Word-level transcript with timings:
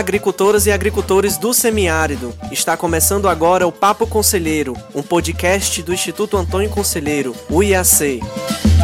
agricultoras 0.00 0.64
e 0.64 0.72
agricultores 0.72 1.36
do 1.36 1.52
semiárido. 1.52 2.34
Está 2.50 2.74
começando 2.74 3.28
agora 3.28 3.66
o 3.66 3.72
Papo 3.72 4.06
Conselheiro, 4.06 4.74
um 4.94 5.02
podcast 5.02 5.82
do 5.82 5.92
Instituto 5.92 6.38
Antônio 6.38 6.70
Conselheiro, 6.70 7.36
o 7.50 7.62
IAC. 7.62 8.20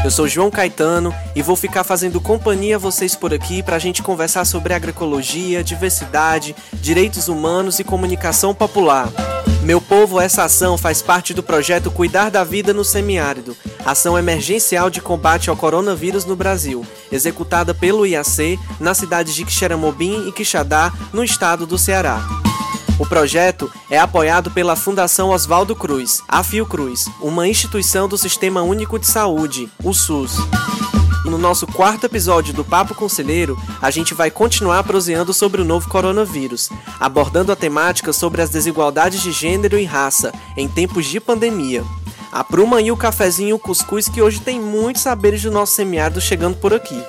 Eu 0.05 0.11
sou 0.11 0.29
João 0.29 0.51
Caetano 0.51 1.15
e 1.35 1.41
vou 1.41 1.57
ficar 1.57 1.85
fazendo 1.85 2.21
companhia 2.21 2.77
a 2.77 2.79
vocês 2.79 3.17
por 3.17 3.33
aqui 3.33 3.63
para 3.63 3.77
a 3.77 3.79
gente 3.79 4.03
conversar 4.03 4.45
sobre 4.45 4.75
agroecologia, 4.75 5.65
diversidade, 5.65 6.55
direitos 6.75 7.29
humanos 7.29 7.79
e 7.79 7.85
comunicação 7.85 8.55
popular. 8.55 9.11
Meu 9.63 9.81
povo, 9.81 10.21
essa 10.21 10.45
ação 10.45 10.77
faz 10.77 11.01
parte 11.03 11.33
do 11.33 11.43
projeto 11.43 11.91
Cuidar 11.91 12.31
da 12.31 12.45
Vida 12.45 12.73
no 12.73 12.85
Semiárido, 12.85 13.57
ação 13.87 14.19
emergencial 14.19 14.91
de 14.91 15.01
combate 15.01 15.49
ao 15.49 15.57
coronavírus 15.57 16.25
no 16.25 16.35
Brasil, 16.35 16.85
executada 17.11 17.73
pelo 17.73 18.05
IAC 18.05 18.59
nas 18.81 18.99
cidades 18.99 19.35
de 19.35 19.45
Quixeramobim 19.45 20.27
e 20.29 20.33
Quixadá, 20.33 20.93
no 21.13 21.23
estado 21.23 21.65
do 21.65 21.79
Ceará. 21.79 22.21
O 22.99 23.07
projeto 23.07 23.71
é 23.89 23.99
apoiado 23.99 24.51
pela 24.51 24.75
Fundação 24.75 25.31
Oswaldo 25.31 25.77
Cruz, 25.77 26.23
a 26.27 26.43
Fiocruz, 26.43 27.07
uma 27.21 27.47
instituição 27.47 28.09
do 28.09 28.19
Sistema 28.19 28.63
Único 28.63 28.99
de 28.99 29.07
Saúde, 29.07 29.71
o 29.85 29.93
SUS. 29.93 30.37
No 31.25 31.39
nosso 31.39 31.67
quarto 31.67 32.05
episódio 32.05 32.55
do 32.55 32.65
Papo 32.65 32.95
Conselheiro, 32.95 33.61
a 33.83 33.91
gente 33.91 34.15
vai 34.15 34.31
continuar 34.31 34.83
proseando 34.85 35.35
sobre 35.35 35.61
o 35.61 35.65
novo 35.65 35.89
coronavírus, 35.89 36.71
abordando 36.99 37.53
a 37.53 37.57
temática 37.57 38.13
sobre 38.13 38.43
as 38.43 38.51
desigualdades 38.51 39.21
de 39.21 39.31
gênero 39.31 39.79
e 39.79 39.85
raça 39.85 40.33
em 40.57 40.67
tempos 40.67 41.07
de 41.07 41.21
pandemia. 41.21 41.85
A 42.37 42.45
pruma 42.45 42.83
e 42.83 42.93
o 42.93 42.97
cafezinho 42.99 43.49
e 43.49 43.53
o 43.55 43.59
cuscuz 43.59 44.11
que 44.11 44.21
hoje 44.21 44.41
tem 44.41 44.61
muitos 44.61 45.01
saberes 45.01 45.41
do 45.41 45.51
nosso 45.51 45.73
semiárido 45.73 46.21
chegando 46.21 46.55
por 46.59 46.75
aqui. 46.75 47.03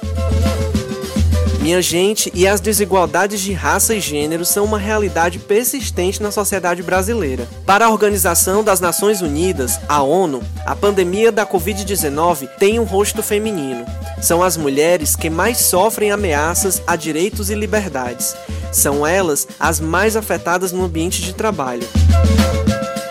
Minha 1.60 1.82
gente, 1.82 2.32
e 2.34 2.48
as 2.48 2.62
desigualdades 2.62 3.42
de 3.42 3.52
raça 3.52 3.94
e 3.94 4.00
gênero 4.00 4.46
são 4.46 4.64
uma 4.64 4.80
realidade 4.80 5.38
persistente 5.38 6.24
na 6.24 6.32
sociedade 6.32 6.82
brasileira. 6.82 7.46
Para 7.66 7.88
a 7.88 7.90
Organização 7.90 8.64
das 8.64 8.80
Nações 8.80 9.22
Unidas, 9.22 9.78
a 9.90 10.02
ONU, 10.02 10.42
a 10.66 10.74
pandemia 10.74 11.30
da 11.30 11.46
Covid-19 11.46 12.48
tem 12.58 12.80
um 12.80 12.86
rosto 12.86 13.22
feminino. 13.22 13.86
São 14.22 14.42
as 14.42 14.56
mulheres 14.56 15.14
que 15.14 15.30
mais 15.30 15.58
sofrem 15.58 16.10
ameaças 16.10 16.82
a 16.88 16.96
direitos 16.96 17.50
e 17.50 17.54
liberdades. 17.54 18.34
São 18.72 19.06
elas 19.06 19.46
as 19.60 19.82
mais 19.82 20.16
afetadas 20.16 20.72
no 20.72 20.86
ambiente 20.86 21.22
de 21.22 21.34
trabalho. 21.34 21.86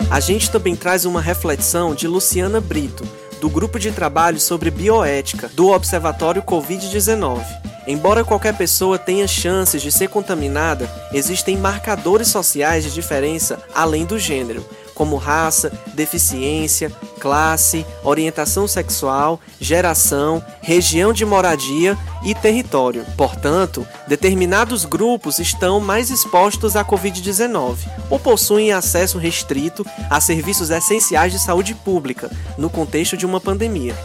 A 0.09 0.21
gente 0.21 0.49
também 0.49 0.73
traz 0.73 1.03
uma 1.03 1.19
reflexão 1.19 1.93
de 1.93 2.07
Luciana 2.07 2.61
Brito, 2.61 3.03
do 3.41 3.49
grupo 3.49 3.77
de 3.77 3.91
trabalho 3.91 4.39
sobre 4.39 4.71
bioética 4.71 5.49
do 5.49 5.67
Observatório 5.67 6.41
Covid-19. 6.41 7.43
Embora 7.85 8.23
qualquer 8.23 8.55
pessoa 8.55 8.97
tenha 8.97 9.27
chances 9.27 9.81
de 9.81 9.91
ser 9.91 10.07
contaminada, 10.07 10.89
existem 11.11 11.57
marcadores 11.57 12.29
sociais 12.29 12.85
de 12.85 12.93
diferença 12.93 13.61
além 13.75 14.05
do 14.05 14.17
gênero, 14.17 14.65
como 14.97 15.15
raça, 15.15 15.71
deficiência, 15.93 16.91
classe, 17.19 17.85
orientação 18.03 18.67
sexual, 18.67 19.39
geração, 19.61 20.43
região 20.59 21.13
de 21.13 21.23
moradia 21.23 21.95
e 22.25 22.33
território. 22.33 23.05
Portanto, 23.15 23.87
determinados 24.07 24.85
grupos 24.85 25.37
estão 25.37 25.79
mais 25.79 26.09
expostos 26.09 26.75
à 26.75 26.83
Covid-19 26.83 27.77
ou 28.09 28.19
possuem 28.19 28.73
acesso 28.73 29.19
restrito 29.19 29.85
a 30.09 30.19
serviços 30.19 30.71
essenciais 30.71 31.31
de 31.31 31.37
saúde 31.37 31.75
pública 31.75 32.31
no 32.57 32.69
contexto 32.69 33.15
de 33.15 33.25
uma 33.25 33.39
pandemia. 33.39 33.95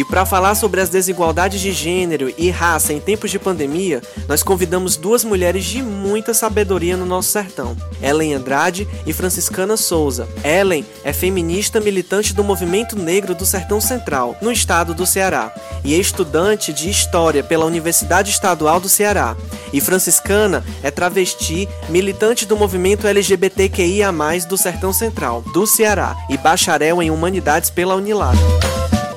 E 0.00 0.04
para 0.04 0.24
falar 0.24 0.54
sobre 0.54 0.80
as 0.80 0.88
desigualdades 0.88 1.60
de 1.60 1.72
gênero 1.72 2.32
e 2.38 2.48
raça 2.48 2.90
em 2.90 2.98
tempos 2.98 3.30
de 3.30 3.38
pandemia, 3.38 4.00
nós 4.26 4.42
convidamos 4.42 4.96
duas 4.96 5.22
mulheres 5.24 5.62
de 5.62 5.82
muita 5.82 6.32
sabedoria 6.32 6.96
no 6.96 7.04
nosso 7.04 7.28
sertão, 7.28 7.76
Ellen 8.00 8.32
Andrade 8.32 8.88
e 9.04 9.12
Franciscana 9.12 9.76
Souza. 9.76 10.26
Ellen 10.42 10.86
é 11.04 11.12
feminista 11.12 11.80
militante 11.80 12.32
do 12.32 12.42
movimento 12.42 12.96
negro 12.96 13.34
do 13.34 13.44
Sertão 13.44 13.78
Central, 13.78 14.34
no 14.40 14.50
estado 14.50 14.94
do 14.94 15.04
Ceará, 15.04 15.54
e 15.84 15.94
é 15.94 15.98
estudante 15.98 16.72
de 16.72 16.88
História 16.88 17.44
pela 17.44 17.66
Universidade 17.66 18.30
Estadual 18.30 18.80
do 18.80 18.88
Ceará. 18.88 19.36
E 19.70 19.82
Franciscana 19.82 20.64
é 20.82 20.90
travesti, 20.90 21.68
militante 21.90 22.46
do 22.46 22.56
movimento 22.56 23.06
LGBTQIA+, 23.06 24.10
do 24.48 24.56
Sertão 24.56 24.94
Central, 24.94 25.42
do 25.52 25.66
Ceará, 25.66 26.16
e 26.30 26.38
bacharel 26.38 27.02
em 27.02 27.10
Humanidades 27.10 27.68
pela 27.68 27.96
Unilab. 27.96 28.38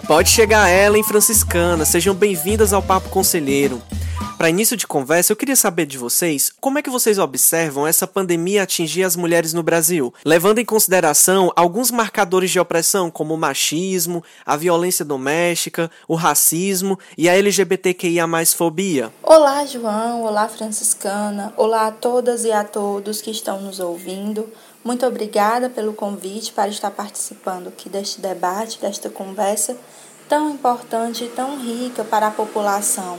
Pode 0.08 0.30
chegar 0.30 0.68
ela 0.68 0.98
em 0.98 1.04
franciscana, 1.04 1.86
sejam 1.86 2.14
bem-vindas 2.14 2.74
ao 2.74 2.84
Papo 2.84 3.08
Conselheiro. 3.08 3.82
Para 4.38 4.50
início 4.50 4.76
de 4.76 4.86
conversa, 4.86 5.32
eu 5.32 5.38
queria 5.38 5.56
saber 5.56 5.86
de 5.86 5.98
vocês 5.98 6.52
como 6.60 6.78
é 6.78 6.82
que 6.82 6.90
vocês 6.90 7.18
observam 7.18 7.88
essa 7.88 8.06
pandemia 8.06 8.64
atingir 8.64 9.04
as 9.04 9.16
mulheres 9.16 9.54
no 9.54 9.64
Brasil, 9.64 10.14
levando 10.26 10.60
em 10.60 10.66
consideração 10.66 11.54
alguns 11.56 11.90
marcadores 11.90 12.52
de 12.52 12.60
opressão, 12.60 13.10
como 13.10 13.34
o 13.34 13.38
machismo, 13.38 14.22
a 14.46 14.58
violência 14.58 15.06
doméstica, 15.06 15.90
o 16.06 16.16
racismo 16.16 17.00
e 17.18 17.30
a 17.30 17.38
LGBTQIA 17.38 18.28
fobia. 18.54 19.10
Olá, 19.24 19.66
João. 19.66 20.24
Olá, 20.24 20.50
Franciscana. 20.50 21.54
Olá 21.56 21.88
a 21.88 21.92
todas 21.92 22.44
e 22.44 22.52
a 22.52 22.66
todos 22.66 23.22
que 23.22 23.32
estão 23.32 23.62
nos 23.62 23.80
ouvindo. 23.80 24.50
Muito 24.84 25.06
obrigada 25.06 25.70
pelo 25.70 25.94
convite 25.94 26.52
para 26.52 26.70
estar 26.70 26.92
participando 26.92 27.70
aqui 27.70 27.88
deste 27.88 28.20
debate, 28.20 28.82
desta 28.82 29.10
conversa 29.10 29.78
tão 30.28 30.50
importante 30.50 31.24
e 31.24 31.30
tão 31.30 31.58
rica 31.58 32.04
para 32.04 32.28
a 32.28 32.32
população 32.32 33.18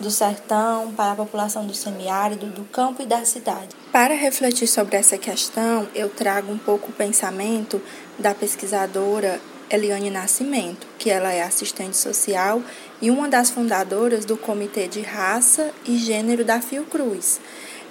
do 0.00 0.10
sertão, 0.10 0.92
para 0.92 1.12
a 1.12 1.16
população 1.16 1.66
do 1.66 1.74
semiárido, 1.74 2.46
do 2.46 2.64
campo 2.64 3.02
e 3.02 3.06
da 3.06 3.24
cidade. 3.26 3.68
Para 3.92 4.14
refletir 4.14 4.66
sobre 4.66 4.96
essa 4.96 5.18
questão, 5.18 5.86
eu 5.94 6.08
trago 6.08 6.50
um 6.50 6.58
pouco 6.58 6.90
o 6.90 6.94
pensamento 6.94 7.80
da 8.18 8.34
pesquisadora 8.34 9.38
Eliane 9.70 10.10
Nascimento, 10.10 10.86
que 10.98 11.10
ela 11.10 11.32
é 11.32 11.42
assistente 11.42 11.96
social 11.96 12.62
e 13.02 13.10
uma 13.10 13.28
das 13.28 13.50
fundadoras 13.50 14.24
do 14.24 14.36
Comitê 14.36 14.88
de 14.88 15.02
Raça 15.02 15.72
e 15.86 15.98
Gênero 15.98 16.44
da 16.44 16.60
Fiocruz. 16.60 17.38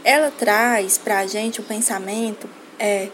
Ela 0.04 0.32
traz 0.32 0.98
para 0.98 1.20
a 1.20 1.28
gente 1.28 1.60
o 1.60 1.64
pensamento 1.64 2.50
é 2.82 3.10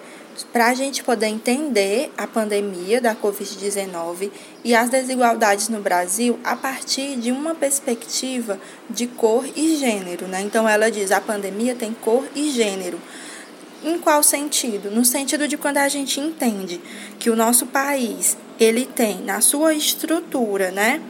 para 0.54 0.68
a 0.68 0.74
gente 0.74 1.04
poder 1.04 1.28
entender 1.28 2.12
a 2.18 2.28
pandemia 2.28 3.02
da 3.02 3.16
Covid-19 3.16 4.32
e 4.64 4.76
as 4.76 4.90
desigualdades 4.90 5.68
no 5.68 5.82
Brasil 5.82 6.40
a 6.44 6.56
partir 6.56 7.18
de 7.18 7.32
uma 7.32 7.56
perspectiva 7.56 8.60
de 8.90 9.08
cor 9.08 9.46
e 9.56 9.76
gênero. 9.78 10.28
Né? 10.28 10.42
Então, 10.42 10.70
ela 10.70 10.92
diz 10.92 11.12
a 11.12 11.20
pandemia 11.20 11.76
tem 11.76 11.92
cor 11.92 12.24
e 12.36 12.52
gênero. 12.52 13.00
Em 13.84 13.98
qual 13.98 14.22
sentido? 14.22 14.92
No 14.92 15.04
sentido 15.04 15.48
de 15.48 15.58
quando 15.58 15.78
a 15.78 15.90
gente 15.90 16.20
entende 16.20 16.80
que 17.20 17.30
o 17.30 17.36
nosso 17.36 17.66
país 17.68 18.38
ele 18.60 18.86
tem 18.86 19.22
na 19.22 19.42
sua 19.42 19.74
estrutura, 19.74 20.72
né? 20.72 21.02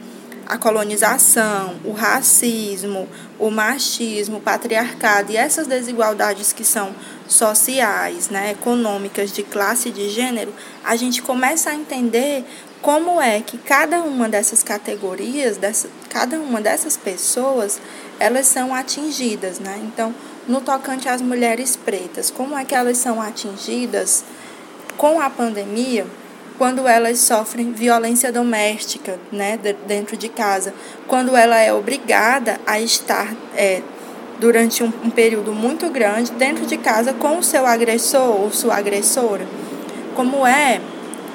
A 0.48 0.56
colonização, 0.56 1.76
o 1.84 1.92
racismo, 1.92 3.06
o 3.38 3.50
machismo, 3.50 4.38
o 4.38 4.40
patriarcado 4.40 5.30
e 5.30 5.36
essas 5.36 5.66
desigualdades 5.66 6.54
que 6.54 6.64
são 6.64 6.94
sociais, 7.28 8.30
né, 8.30 8.52
econômicas, 8.52 9.30
de 9.30 9.42
classe 9.42 9.90
e 9.90 9.92
de 9.92 10.08
gênero, 10.08 10.54
a 10.82 10.96
gente 10.96 11.20
começa 11.20 11.68
a 11.68 11.74
entender 11.74 12.46
como 12.80 13.20
é 13.20 13.42
que 13.42 13.58
cada 13.58 14.00
uma 14.00 14.26
dessas 14.26 14.62
categorias, 14.62 15.58
dessa, 15.58 15.90
cada 16.08 16.40
uma 16.40 16.62
dessas 16.62 16.96
pessoas, 16.96 17.78
elas 18.18 18.46
são 18.46 18.74
atingidas, 18.74 19.58
né? 19.58 19.78
Então, 19.82 20.14
no 20.46 20.60
tocante 20.62 21.08
às 21.08 21.20
mulheres 21.20 21.76
pretas, 21.76 22.30
como 22.30 22.56
é 22.56 22.64
que 22.64 22.74
elas 22.74 22.96
são 22.96 23.20
atingidas 23.20 24.24
com 24.96 25.20
a 25.20 25.28
pandemia? 25.28 26.06
Quando 26.58 26.88
elas 26.88 27.20
sofrem 27.20 27.72
violência 27.72 28.32
doméstica 28.32 29.18
né, 29.30 29.58
dentro 29.86 30.16
de 30.16 30.28
casa, 30.28 30.74
quando 31.06 31.36
ela 31.36 31.56
é 31.56 31.72
obrigada 31.72 32.60
a 32.66 32.80
estar 32.80 33.32
é, 33.56 33.80
durante 34.40 34.82
um, 34.82 34.92
um 35.04 35.10
período 35.10 35.52
muito 35.52 35.88
grande 35.88 36.32
dentro 36.32 36.66
de 36.66 36.76
casa 36.76 37.12
com 37.12 37.38
o 37.38 37.42
seu 37.42 37.64
agressor 37.64 38.42
ou 38.42 38.50
sua 38.50 38.76
agressora. 38.76 39.46
Como 40.16 40.44
é 40.44 40.80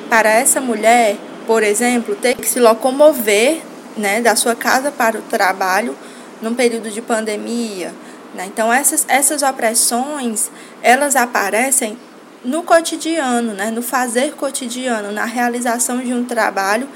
para 0.10 0.30
essa 0.30 0.60
mulher, 0.60 1.16
por 1.48 1.64
exemplo, 1.64 2.16
ter 2.16 2.36
que 2.36 2.48
se 2.48 2.60
locomover 2.60 3.62
né, 3.98 4.22
da 4.22 4.36
sua 4.36 4.56
casa 4.56 4.92
para 4.92 5.18
o 5.18 5.22
trabalho 5.22 5.96
num 6.42 6.54
período 6.54 6.90
de 6.90 7.02
pandemia. 7.02 7.94
Né? 8.36 8.46
Então, 8.48 8.72
essas, 8.74 9.06
essas 9.08 9.42
opressões, 9.42 10.52
elas 10.82 11.16
aparecem 11.16 11.98
no 12.44 12.64
cotidiano, 12.64 13.54
né, 13.54 13.72
no 13.72 13.82
fazer 13.82 14.34
cotidiano, 14.34 15.12
na 15.12 15.26
realização 15.26 16.00
de 16.00 16.14
um 16.14 16.26
trabalho 16.26 16.88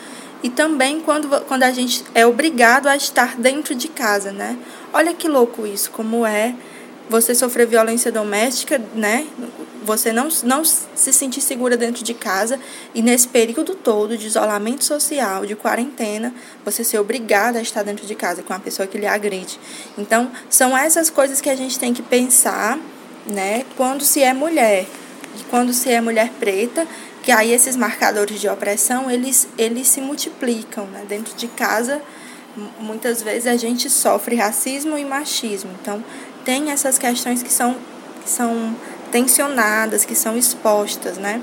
e 0.44 0.49
também 0.49 0.99
quando, 1.01 1.29
quando 1.45 1.63
a 1.63 1.71
gente 1.71 2.03
é 2.13 2.25
obrigado 2.25 2.88
a 2.88 2.95
estar 2.95 3.35
dentro 3.38 3.73
de 3.73 3.88
casa, 3.88 4.31
né? 4.31 4.57
Olha 4.94 5.13
que 5.13 5.27
louco 5.27 5.65
isso, 5.65 5.89
como 5.91 6.25
é 6.25 6.53
você 7.09 7.33
sofrer 7.33 7.65
violência 7.65 8.11
doméstica, 8.11 8.81
né? 8.94 9.25
você 9.88 10.11
não, 10.11 10.27
não 10.44 10.65
se 10.65 11.13
sentir 11.13 11.39
segura 11.39 11.77
dentro 11.77 12.03
de 12.03 12.13
casa 12.13 12.59
e 12.94 13.01
nesse 13.01 13.29
período 13.29 13.73
todo 13.73 14.17
de 14.17 14.27
isolamento 14.27 14.83
social, 14.83 15.45
de 15.45 15.55
quarentena, 15.55 16.33
você 16.65 16.83
ser 16.83 16.99
obrigada 16.99 17.57
a 17.57 17.61
estar 17.61 17.83
dentro 17.83 18.05
de 18.05 18.13
casa 18.13 18.44
com 18.44 18.53
uma 18.53 18.59
pessoa 18.59 18.85
que 18.85 18.97
lhe 18.97 19.07
agride. 19.07 19.57
Então, 19.97 20.29
são 20.49 20.77
essas 20.77 21.09
coisas 21.09 21.39
que 21.39 21.49
a 21.49 21.55
gente 21.55 21.79
tem 21.79 21.94
que 21.94 22.01
pensar, 22.01 22.77
né, 23.25 23.63
quando 23.77 24.03
se 24.03 24.21
é 24.21 24.33
mulher. 24.33 24.85
Quando 25.45 25.73
se 25.73 25.91
é 25.91 26.01
mulher 26.01 26.31
preta, 26.39 26.85
que 27.23 27.31
aí 27.31 27.51
esses 27.51 27.75
marcadores 27.75 28.39
de 28.39 28.47
opressão, 28.47 29.09
eles, 29.11 29.47
eles 29.57 29.87
se 29.87 30.01
multiplicam, 30.01 30.85
né? 30.85 31.03
Dentro 31.07 31.35
de 31.35 31.47
casa, 31.47 32.01
muitas 32.79 33.21
vezes 33.21 33.47
a 33.47 33.57
gente 33.57 33.89
sofre 33.89 34.35
racismo 34.35 34.97
e 34.97 35.05
machismo. 35.05 35.69
Então, 35.81 36.03
tem 36.45 36.71
essas 36.71 36.97
questões 36.97 37.43
que 37.43 37.51
são, 37.51 37.75
que 38.23 38.29
são 38.29 38.75
tensionadas, 39.11 40.05
que 40.05 40.15
são 40.15 40.37
expostas, 40.37 41.17
né? 41.17 41.41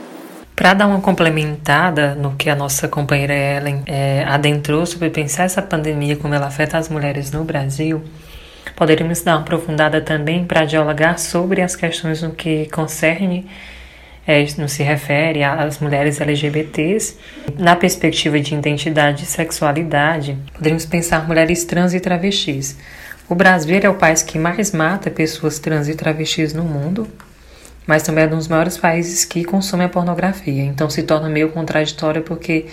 Para 0.56 0.72
dar 0.72 0.86
uma 0.86 1.00
complementada 1.00 2.14
no 2.14 2.36
que 2.36 2.48
a 2.48 2.54
nossa 2.54 2.86
companheira 2.86 3.34
Ellen 3.34 3.82
é, 3.86 4.24
adentrou 4.24 4.86
sobre 4.86 5.10
pensar 5.10 5.44
essa 5.44 5.60
pandemia, 5.60 6.16
como 6.16 6.32
ela 6.32 6.46
afeta 6.46 6.78
as 6.78 6.88
mulheres 6.88 7.32
no 7.32 7.42
Brasil, 7.42 8.02
poderíamos 8.76 9.20
dar 9.22 9.32
uma 9.32 9.40
aprofundada 9.40 10.00
também 10.00 10.44
para 10.44 10.64
dialogar 10.64 11.18
sobre 11.18 11.60
as 11.60 11.74
questões 11.74 12.22
no 12.22 12.30
que 12.30 12.66
concerne, 12.66 13.46
é, 14.26 14.44
no 14.58 14.68
se 14.68 14.82
refere 14.82 15.42
às 15.42 15.78
mulheres 15.78 16.20
LGBTs. 16.20 17.16
Na 17.58 17.76
perspectiva 17.76 18.40
de 18.40 18.54
identidade 18.54 19.24
e 19.24 19.26
sexualidade, 19.26 20.38
poderíamos 20.52 20.86
pensar 20.86 21.26
mulheres 21.26 21.64
trans 21.64 21.94
e 21.94 22.00
travestis. 22.00 22.76
O 23.28 23.34
Brasil 23.34 23.78
é 23.82 23.88
o 23.88 23.94
país 23.94 24.22
que 24.22 24.38
mais 24.38 24.72
mata 24.72 25.10
pessoas 25.10 25.58
trans 25.58 25.88
e 25.88 25.94
travestis 25.94 26.52
no 26.52 26.62
mundo, 26.62 27.08
mas 27.86 28.02
também 28.02 28.24
é 28.24 28.26
um 28.26 28.36
dos 28.36 28.48
maiores 28.48 28.76
países 28.76 29.24
que 29.24 29.44
consomem 29.44 29.86
a 29.86 29.90
pornografia. 29.90 30.62
Então 30.62 30.88
se 30.88 31.02
torna 31.02 31.28
meio 31.28 31.50
contraditório 31.50 32.22
porque 32.22 32.66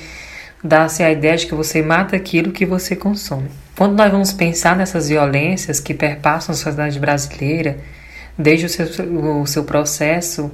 dá-se 0.63 1.03
a 1.03 1.11
ideia 1.11 1.37
de 1.37 1.47
que 1.47 1.55
você 1.55 1.81
mata 1.81 2.15
aquilo 2.15 2.51
que 2.51 2.65
você 2.65 2.95
consome. 2.95 3.49
Quando 3.77 3.95
nós 3.95 4.11
vamos 4.11 4.31
pensar 4.31 4.75
nessas 4.75 5.09
violências 5.09 5.79
que 5.79 5.93
perpassam 5.93 6.53
a 6.53 6.57
sociedade 6.57 6.99
brasileira, 6.99 7.77
desde 8.37 8.65
o 8.65 8.69
seu, 8.69 8.85
o 9.41 9.47
seu 9.47 9.63
processo 9.63 10.51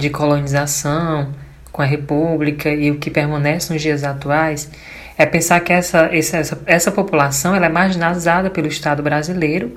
de 0.00 0.10
colonização 0.10 1.32
com 1.70 1.82
a 1.82 1.84
República 1.84 2.68
e 2.70 2.90
o 2.90 2.98
que 2.98 3.10
permanece 3.10 3.72
nos 3.72 3.80
dias 3.80 4.02
atuais, 4.02 4.70
é 5.16 5.24
pensar 5.26 5.60
que 5.60 5.72
essa, 5.72 6.08
essa, 6.12 6.58
essa 6.66 6.90
população 6.90 7.54
ela 7.54 7.66
é 7.66 7.68
marginalizada 7.68 8.50
pelo 8.50 8.66
Estado 8.66 9.02
brasileiro 9.02 9.76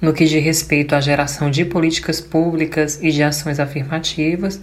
no 0.00 0.12
que 0.12 0.24
diz 0.24 0.42
respeito 0.42 0.94
à 0.94 1.00
geração 1.00 1.50
de 1.50 1.64
políticas 1.64 2.20
públicas 2.20 2.98
e 3.02 3.10
de 3.10 3.22
ações 3.22 3.58
afirmativas, 3.58 4.60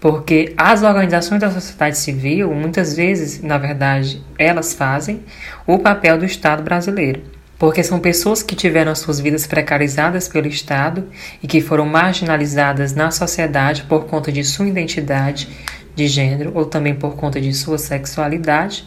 porque 0.00 0.52
as 0.56 0.82
organizações 0.82 1.40
da 1.40 1.50
sociedade 1.50 1.96
civil, 1.98 2.52
muitas 2.52 2.96
vezes, 2.96 3.40
na 3.40 3.56
verdade, 3.56 4.22
elas 4.36 4.74
fazem 4.74 5.22
o 5.66 5.78
papel 5.78 6.18
do 6.18 6.24
Estado 6.24 6.62
brasileiro. 6.62 7.22
Porque 7.62 7.84
são 7.84 8.00
pessoas 8.00 8.42
que 8.42 8.56
tiveram 8.56 8.90
as 8.90 8.98
suas 8.98 9.20
vidas 9.20 9.46
precarizadas 9.46 10.26
pelo 10.26 10.48
Estado 10.48 11.08
e 11.40 11.46
que 11.46 11.60
foram 11.60 11.86
marginalizadas 11.86 12.92
na 12.92 13.12
sociedade 13.12 13.84
por 13.84 14.06
conta 14.06 14.32
de 14.32 14.42
sua 14.42 14.66
identidade 14.66 15.48
de 15.94 16.08
gênero 16.08 16.50
ou 16.56 16.66
também 16.66 16.92
por 16.92 17.14
conta 17.14 17.40
de 17.40 17.54
sua 17.54 17.78
sexualidade, 17.78 18.84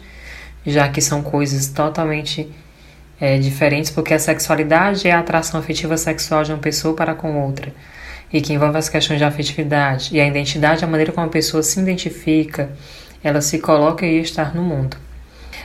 já 0.66 0.90
que 0.90 1.00
são 1.00 1.22
coisas 1.22 1.68
totalmente 1.68 2.52
é, 3.18 3.38
diferentes, 3.38 3.90
porque 3.90 4.12
a 4.12 4.18
sexualidade 4.18 5.08
é 5.08 5.12
a 5.12 5.20
atração 5.20 5.58
afetiva 5.58 5.96
sexual 5.96 6.44
de 6.44 6.52
uma 6.52 6.58
pessoa 6.58 6.94
para 6.94 7.14
com 7.14 7.46
outra, 7.46 7.72
e 8.30 8.42
que 8.42 8.52
envolve 8.52 8.76
as 8.76 8.90
questões 8.90 9.16
de 9.16 9.24
afetividade, 9.24 10.10
e 10.14 10.20
a 10.20 10.26
identidade 10.26 10.84
é 10.84 10.86
a 10.86 10.90
maneira 10.90 11.12
como 11.12 11.26
a 11.26 11.30
pessoa 11.30 11.62
se 11.62 11.80
identifica, 11.80 12.70
ela 13.24 13.40
se 13.40 13.58
coloca 13.58 14.04
e 14.04 14.20
estar 14.20 14.54
no 14.54 14.60
mundo. 14.62 15.05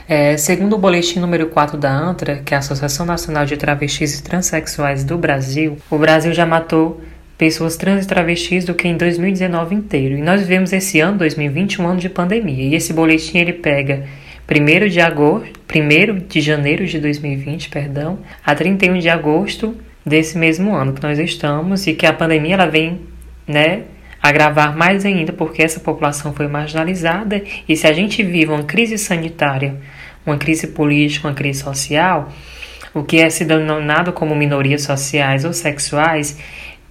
É, 0.08 0.36
segundo 0.36 0.74
o 0.74 0.78
boletim 0.78 1.20
número 1.20 1.46
4 1.46 1.78
da 1.78 1.90
ANTRA, 1.90 2.42
que 2.44 2.54
é 2.54 2.56
a 2.56 2.60
Associação 2.60 3.06
Nacional 3.06 3.44
de 3.44 3.56
Travestis 3.56 4.18
e 4.18 4.22
Transsexuais 4.22 5.04
do 5.04 5.16
Brasil, 5.16 5.78
o 5.90 5.98
Brasil 5.98 6.32
já 6.32 6.44
matou 6.44 7.00
pessoas 7.38 7.76
trans 7.76 8.04
e 8.04 8.08
travestis 8.08 8.64
do 8.64 8.74
que 8.74 8.86
em 8.86 8.96
2019 8.96 9.74
inteiro. 9.74 10.16
E 10.16 10.22
nós 10.22 10.40
vivemos 10.40 10.72
esse 10.72 11.00
ano, 11.00 11.18
2020, 11.18 11.82
um 11.82 11.88
ano 11.88 11.98
de 11.98 12.08
pandemia. 12.08 12.68
E 12.68 12.74
esse 12.74 12.92
boletim 12.92 13.38
ele 13.38 13.52
pega 13.52 14.04
1 14.48 14.88
de 14.88 15.00
agosto, 15.00 15.50
1 15.74 16.28
de 16.28 16.40
janeiro 16.40 16.86
de 16.86 17.00
2020, 17.00 17.68
perdão, 17.68 18.18
a 18.44 18.54
31 18.54 18.98
de 18.98 19.08
agosto 19.08 19.74
desse 20.04 20.36
mesmo 20.36 20.74
ano 20.74 20.92
que 20.92 21.02
nós 21.02 21.18
estamos 21.18 21.86
e 21.86 21.94
que 21.94 22.06
a 22.06 22.12
pandemia 22.12 22.54
ela 22.54 22.66
vem, 22.66 23.00
né, 23.46 23.82
agravar 24.22 24.76
mais 24.76 25.04
ainda 25.04 25.32
porque 25.32 25.62
essa 25.62 25.80
população 25.80 26.32
foi 26.32 26.46
marginalizada 26.46 27.42
e 27.68 27.76
se 27.76 27.86
a 27.86 27.92
gente 27.92 28.22
vive 28.22 28.52
uma 28.52 28.62
crise 28.62 28.96
sanitária, 28.96 29.76
uma 30.24 30.38
crise 30.38 30.68
política, 30.68 31.26
uma 31.26 31.34
crise 31.34 31.60
social, 31.60 32.32
o 32.94 33.02
que 33.02 33.18
é 33.18 33.28
se 33.28 33.44
denominado 33.44 34.12
como 34.12 34.34
minorias 34.36 34.82
sociais 34.82 35.44
ou 35.44 35.52
sexuais, 35.52 36.38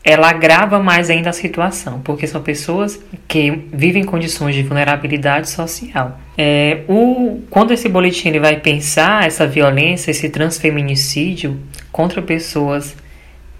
ela 0.03 0.29
agrava 0.29 0.79
mais 0.79 1.11
ainda 1.11 1.29
a 1.29 1.33
situação, 1.33 2.01
porque 2.01 2.25
são 2.25 2.41
pessoas 2.41 2.99
que 3.27 3.51
vivem 3.71 4.01
em 4.01 4.05
condições 4.05 4.55
de 4.55 4.63
vulnerabilidade 4.63 5.47
social. 5.47 6.19
É, 6.35 6.81
o, 6.87 7.41
quando 7.51 7.71
esse 7.71 7.87
boletim 7.87 8.29
ele 8.29 8.39
vai 8.39 8.59
pensar 8.59 9.27
essa 9.27 9.45
violência, 9.45 10.09
esse 10.09 10.27
transfeminicídio 10.29 11.59
contra 11.91 12.19
pessoas 12.19 12.95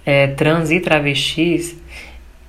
é, 0.03 0.27
trans 0.27 0.71
e 0.71 0.79
travestis, 0.79 1.75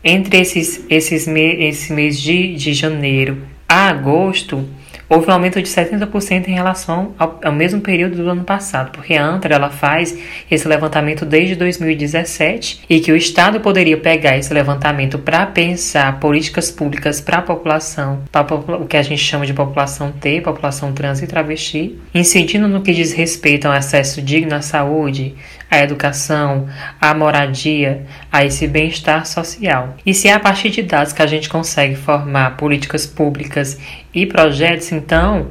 entre 0.05 0.39
esses, 0.39 0.85
esses 0.89 1.27
me, 1.27 1.65
esse 1.65 1.93
mês 1.93 2.21
de, 2.21 2.55
de 2.55 2.73
janeiro 2.73 3.39
a 3.69 3.89
agosto, 3.89 4.69
houve 5.09 5.29
um 5.29 5.33
aumento 5.33 5.61
de 5.61 5.69
70% 5.69 6.49
em 6.49 6.53
relação 6.53 7.15
ao, 7.19 7.39
ao, 7.45 7.53
mesmo 7.53 7.81
período 7.81 8.17
do 8.17 8.31
ano 8.31 8.45
passado, 8.45 8.93
porque 8.93 9.15
a 9.15 9.25
ANTRA 9.25 9.55
ela 9.55 9.71
faz 9.71 10.17
esse 10.51 10.67
levantamento 10.67 11.27
desde 11.27 11.55
2017 11.55 12.85
e 12.89 12.99
que 13.01 13.13
o 13.13 13.17
Estado 13.17 13.61
poderia 13.61 13.97
pegar 13.97 14.39
esse 14.39 14.53
levantamento 14.53 15.19
para 15.19 15.47
pensar 15.47 16.19
políticas 16.19 16.71
públicas 16.71 17.21
para 17.21 17.39
a 17.39 17.43
população, 17.43 18.23
para 18.31 18.55
o 18.55 18.87
que 18.87 18.97
a 18.97 19.03
gente 19.03 19.23
chama 19.23 19.45
de 19.45 19.53
população 19.53 20.13
T, 20.13 20.41
população 20.41 20.93
trans 20.93 21.21
e 21.21 21.27
travesti, 21.27 21.99
incidindo 22.15 22.67
no 22.67 22.81
que 22.81 22.95
diz 22.95 23.13
respeito 23.13 23.67
ao 23.67 23.73
acesso 23.73 24.23
digno 24.23 24.55
à 24.55 24.63
saúde, 24.63 25.35
à 25.73 25.83
educação, 25.83 26.69
à 27.01 27.15
moradia, 27.15 28.05
a 28.31 28.45
esse 28.45 28.67
bem-estar 28.67 29.25
social. 29.25 29.97
E 30.05 30.13
se 30.13 30.29
é 30.29 30.35
a 30.35 30.39
partir 30.39 30.69
de 30.69 30.83
dados 30.83 31.15
que 31.15 31.23
a 31.23 31.27
gente 31.27 31.49
consegue 31.49 31.97
formar 31.97 32.59
políticas 32.59 33.07
públicas 33.07 33.79
e 34.15 34.27
projetos, 34.27 34.93
então 34.93 35.49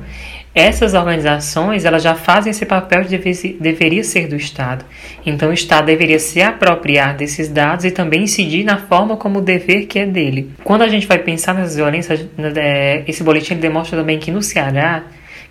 essas 0.53 0.93
organizações 0.93 1.85
elas 1.85 2.03
já 2.03 2.13
fazem 2.13 2.51
esse 2.51 2.67
papel 2.67 3.03
que 3.03 3.17
deve, 3.17 3.57
deveria 3.59 4.03
ser 4.03 4.27
do 4.27 4.35
Estado. 4.35 4.85
Então 5.25 5.49
o 5.49 5.53
Estado 5.53 5.85
deveria 5.85 6.19
se 6.19 6.39
apropriar 6.39 7.17
desses 7.17 7.49
dados 7.49 7.83
e 7.83 7.89
também 7.89 8.23
incidir 8.23 8.63
na 8.63 8.77
forma 8.77 9.17
como 9.17 9.39
o 9.39 9.41
dever 9.41 9.87
que 9.87 9.97
é 9.97 10.05
dele. 10.05 10.51
Quando 10.63 10.83
a 10.83 10.87
gente 10.87 11.07
vai 11.07 11.17
pensar 11.17 11.55
nessas 11.55 11.77
violências, 11.77 12.27
é, 12.57 13.03
esse 13.07 13.23
boletim 13.23 13.55
demonstra 13.55 13.97
também 13.97 14.19
que 14.19 14.29
no 14.29 14.43
Ceará 14.43 15.03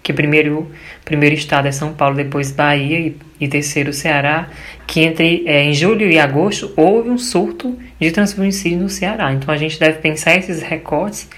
que 0.03 0.13
primeiro 0.13 0.71
primeiro 1.05 1.35
estado 1.35 1.69
é 1.69 1.73
São 1.73 1.93
Paulo, 1.93 2.17
depois 2.17 2.53
Bahia 2.53 2.99
e, 2.99 3.17
e 3.41 3.49
terceiro 3.49 3.93
Ceará, 3.93 4.49
que 4.87 5.01
entre 5.01 5.45
é, 5.47 5.63
em 5.65 5.75
julho 5.75 6.11
e 6.11 6.19
agosto 6.19 6.73
houve 6.77 7.11
um 7.11 7.19
surto 7.19 7.79
de 8.01 8.11
transfeminicídio 8.11 8.79
no 8.79 8.89
Ceará. 8.89 9.33
Então 9.33 9.53
a 9.53 9.57
gente 9.57 9.79
deve 9.79 9.99
pensar 9.99 10.37
esses 10.37 10.63
recortes, 10.63 11.29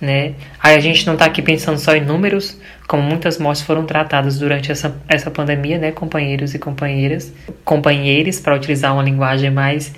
né? 0.00 0.34
Aí 0.60 0.76
a 0.76 0.80
gente 0.80 1.06
não 1.06 1.14
está 1.14 1.24
aqui 1.26 1.40
pensando 1.40 1.78
só 1.78 1.94
em 1.94 2.04
números, 2.04 2.58
como 2.86 3.02
muitas 3.02 3.38
mortes 3.38 3.62
foram 3.62 3.86
tratadas 3.86 4.38
durante 4.38 4.70
essa, 4.70 5.00
essa 5.08 5.30
pandemia, 5.30 5.78
né, 5.78 5.92
companheiros 5.92 6.54
e 6.54 6.58
companheiras, 6.58 7.32
companheiros, 7.64 8.40
para 8.40 8.54
utilizar 8.54 8.92
uma 8.92 9.02
linguagem 9.02 9.50
mais 9.50 9.94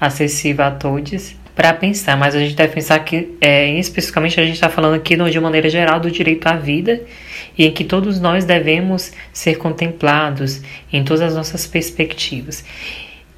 acessível 0.00 0.64
a 0.64 0.70
todos 0.70 1.36
para 1.54 1.72
pensar, 1.72 2.16
mas 2.16 2.34
a 2.34 2.38
gente 2.38 2.54
deve 2.54 2.74
pensar 2.74 2.98
que, 3.00 3.36
é, 3.40 3.78
especificamente, 3.78 4.40
a 4.40 4.44
gente 4.44 4.54
está 4.54 4.68
falando 4.68 4.94
aqui 4.94 5.16
de 5.16 5.40
maneira 5.40 5.68
geral 5.68 6.00
do 6.00 6.10
direito 6.10 6.46
à 6.46 6.56
vida 6.56 7.02
e 7.56 7.66
em 7.66 7.70
que 7.70 7.84
todos 7.84 8.20
nós 8.20 8.44
devemos 8.44 9.12
ser 9.32 9.56
contemplados 9.56 10.62
em 10.92 11.04
todas 11.04 11.22
as 11.22 11.34
nossas 11.34 11.66
perspectivas. 11.66 12.64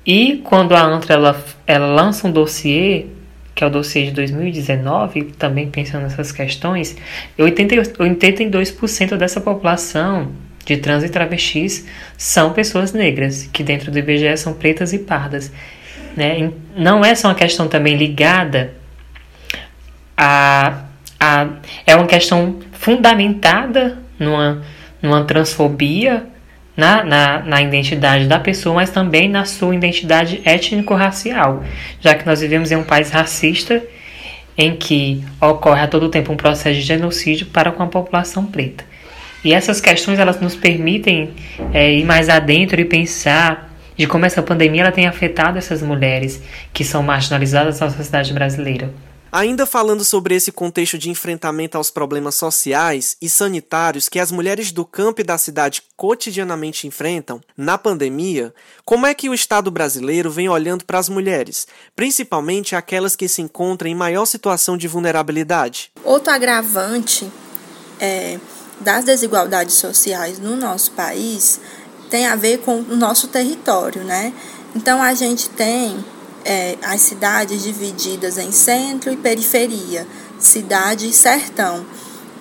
E 0.07 0.41
quando 0.45 0.75
a 0.75 0.83
ANTRA 0.83 1.15
ela, 1.15 1.45
ela 1.67 1.87
lança 1.87 2.27
um 2.27 2.33
dossiê, 2.33 3.07
que 3.55 3.63
é 3.63 3.67
o 3.67 3.71
dossiê 3.71 4.05
de 4.07 4.11
2019, 4.13 5.33
também 5.39 5.71
pensando 5.71 6.03
nessas 6.03 6.33
questões, 6.33 6.97
82% 7.39 9.17
dessa 9.17 9.41
população 9.41 10.33
de 10.65 10.77
trans 10.77 11.05
e 11.05 11.09
travestis 11.09 11.87
são 12.17 12.53
pessoas 12.53 12.93
negras, 12.93 13.49
que 13.53 13.63
dentro 13.63 13.91
do 13.91 13.99
IBGE 13.99 14.37
são 14.37 14.55
pretas 14.55 14.93
e 14.93 14.99
pardas. 14.99 15.53
Né? 16.17 16.51
Não 16.77 17.05
é 17.05 17.15
só 17.15 17.29
uma 17.29 17.35
questão 17.35 17.69
também 17.69 17.97
ligada 17.97 18.75
a, 20.17 20.85
a. 21.19 21.47
É 21.87 21.97
uma 21.97 22.07
questão 22.07 22.59
fundamentada 22.73 23.99
numa, 24.19 24.63
numa 25.01 25.25
transfobia 25.25 26.27
na, 26.77 27.05
na, 27.05 27.39
na 27.41 27.63
identidade 27.63 28.27
da 28.27 28.39
pessoa, 28.39 28.77
mas 28.77 28.91
também 28.91 29.29
na 29.29 29.45
sua 29.45 29.75
identidade 29.75 30.41
étnico-racial, 30.45 31.63
já 32.01 32.15
que 32.15 32.27
nós 32.27 32.41
vivemos 32.41 32.71
em 32.71 32.77
um 32.77 32.85
país 32.85 33.11
racista 33.11 33.83
em 34.57 34.77
que 34.77 35.25
ocorre 35.41 35.83
a 35.83 35.89
todo 35.89 36.09
tempo 36.09 36.33
um 36.33 36.37
processo 36.37 36.75
de 36.75 36.83
genocídio 36.83 37.47
para 37.47 37.73
com 37.73 37.83
a 37.83 37.87
população 37.87 38.45
preta. 38.45 38.85
E 39.45 39.53
essas 39.53 39.81
questões 39.81 40.19
elas 40.19 40.41
nos 40.41 40.55
permitem 40.55 41.31
é, 41.73 41.93
ir 41.93 42.05
mais 42.05 42.29
adentro 42.29 42.81
e 42.81 42.85
pensar 42.85 43.72
de 44.03 44.09
como 44.09 44.27
essa 44.27 44.43
pandemia 44.43 44.83
ela 44.83 44.91
tem 44.91 45.07
afetado 45.07 45.59
essas 45.59 45.81
mulheres 45.81 46.41
que 46.73 46.85
são 46.85 47.05
marginalizadas 47.05 47.79
na 47.79 47.89
sociedade 47.89 48.33
brasileira. 48.33 48.93
Ainda 49.31 49.65
falando 49.65 50.05
sobre 50.05 50.35
esse 50.35 50.51
contexto 50.51 50.99
de 50.99 51.09
enfrentamento 51.09 51.79
aos 51.79 51.89
problemas 51.89 52.35
sociais 52.35 53.17
e 53.23 53.29
sanitários 53.29 54.09
que 54.09 54.19
as 54.19 54.33
mulheres 54.33 54.73
do 54.73 54.85
campo 54.85 55.21
e 55.21 55.25
da 55.25 55.39
cidade 55.39 55.85
cotidianamente 55.97 56.85
enfrentam 56.85 57.41
na 57.57 57.79
pandemia, 57.79 58.53
como 58.85 59.07
é 59.07 59.15
que 59.15 59.29
o 59.29 59.35
Estado 59.35 59.71
brasileiro 59.71 60.33
vem 60.33 60.49
olhando 60.49 60.85
para 60.85 60.99
as 60.99 61.09
mulheres, 61.09 61.69
principalmente 61.95 62.75
aquelas 62.75 63.15
que 63.15 63.29
se 63.29 63.41
encontram 63.41 63.89
em 63.89 63.95
maior 63.95 64.27
situação 64.27 64.77
de 64.77 64.89
vulnerabilidade? 64.89 65.93
Outro 66.03 66.33
agravante 66.33 67.31
é, 68.01 68.41
das 68.81 69.05
desigualdades 69.05 69.77
sociais 69.77 70.41
no 70.41 70.57
nosso 70.57 70.91
país 70.91 71.61
tem 72.13 72.27
a 72.27 72.37
ver 72.37 72.59
com 72.59 72.81
o 72.81 72.95
nosso 72.95 73.29
território, 73.29 74.05
né? 74.05 74.35
Então 74.77 75.03
a 75.03 75.15
gente 75.15 75.49
tem 75.49 76.05
é, 76.45 76.77
as 76.83 77.01
cidades 77.01 77.63
divididas 77.63 78.37
em 78.37 78.53
centro 78.53 79.11
e 79.11 79.17
periferia, 79.17 80.07
cidade 80.39 81.09
e 81.09 81.13
sertão. 81.13 81.87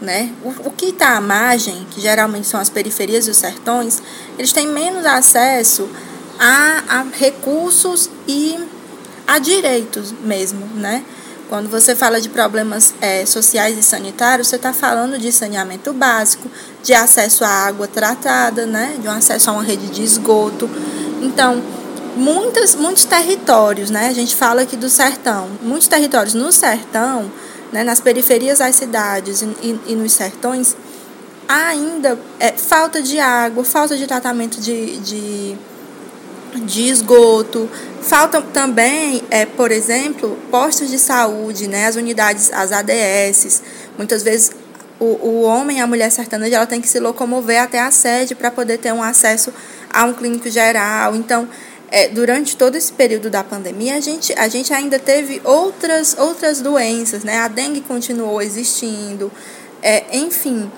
Né? 0.01 0.33
O, 0.43 0.67
o 0.67 0.71
que 0.71 0.87
está 0.87 1.15
à 1.15 1.21
margem, 1.21 1.87
que 1.89 2.01
geralmente 2.01 2.47
são 2.47 2.59
as 2.59 2.69
periferias 2.69 3.27
e 3.27 3.31
os 3.31 3.37
sertões, 3.37 4.01
eles 4.37 4.51
têm 4.51 4.67
menos 4.67 5.05
acesso 5.05 5.87
a, 6.37 6.83
a 6.89 7.05
recursos 7.17 8.09
e 8.27 8.59
a 9.25 9.39
direitos 9.39 10.11
mesmo, 10.11 10.65
né? 10.75 11.01
Quando 11.51 11.67
você 11.67 11.93
fala 11.93 12.21
de 12.21 12.29
problemas 12.29 12.93
é, 13.01 13.25
sociais 13.25 13.77
e 13.77 13.83
sanitários, 13.83 14.47
você 14.47 14.55
está 14.55 14.71
falando 14.71 15.19
de 15.19 15.33
saneamento 15.33 15.91
básico, 15.91 16.49
de 16.81 16.93
acesso 16.93 17.43
à 17.43 17.49
água 17.49 17.89
tratada, 17.89 18.65
né? 18.65 18.95
de 18.97 19.05
um 19.05 19.11
acesso 19.11 19.49
a 19.49 19.53
uma 19.55 19.61
rede 19.61 19.87
de 19.87 20.01
esgoto. 20.01 20.69
Então, 21.21 21.61
muitas, 22.15 22.73
muitos 22.73 23.03
territórios, 23.03 23.89
né? 23.89 24.07
A 24.07 24.13
gente 24.13 24.33
fala 24.33 24.61
aqui 24.61 24.77
do 24.77 24.89
sertão. 24.89 25.49
Muitos 25.61 25.89
territórios 25.89 26.33
no 26.33 26.53
sertão, 26.53 27.29
né, 27.69 27.83
nas 27.83 27.99
periferias 27.99 28.59
das 28.59 28.73
cidades 28.75 29.41
e, 29.41 29.45
e, 29.61 29.79
e 29.87 29.95
nos 29.97 30.13
sertões, 30.13 30.73
ainda 31.49 32.17
é, 32.39 32.53
falta 32.53 33.01
de 33.01 33.19
água, 33.19 33.65
falta 33.65 33.97
de 33.97 34.07
tratamento 34.07 34.57
de, 34.61 34.99
de, 34.99 35.57
de 36.59 36.89
esgoto, 36.89 37.69
falta 38.01 38.41
também, 38.41 39.21
é, 39.29 39.45
por 39.45 39.71
exemplo, 39.71 40.37
postos 40.49 40.89
de 40.89 40.99
saúde, 40.99 41.67
né, 41.67 41.87
as 41.87 41.95
unidades, 41.95 42.51
as 42.51 42.71
ADS. 42.71 43.61
Muitas 43.97 44.23
vezes 44.23 44.51
o, 44.99 45.05
o 45.05 45.41
homem 45.41 45.79
e 45.79 45.81
a 45.81 45.87
mulher 45.87 46.11
sertaneja 46.11 46.57
ela 46.57 46.67
tem 46.67 46.79
que 46.79 46.87
se 46.87 46.99
locomover 46.99 47.61
até 47.61 47.79
a 47.79 47.89
sede 47.89 48.35
para 48.35 48.51
poder 48.51 48.77
ter 48.77 48.93
um 48.93 49.01
acesso 49.01 49.51
a 49.91 50.05
um 50.05 50.13
clínico 50.13 50.49
geral. 50.49 51.15
Então, 51.15 51.49
é, 51.89 52.07
durante 52.07 52.55
todo 52.55 52.75
esse 52.75 52.93
período 52.93 53.29
da 53.29 53.43
pandemia, 53.43 53.95
a 53.95 53.99
gente, 53.99 54.33
a 54.37 54.47
gente 54.47 54.73
ainda 54.73 54.97
teve 54.99 55.41
outras, 55.43 56.15
outras 56.17 56.61
doenças, 56.61 57.23
né? 57.23 57.39
A 57.39 57.47
dengue 57.47 57.81
continuou 57.81 58.41
existindo, 58.41 59.31
é, 59.81 60.05
enfim. 60.15 60.71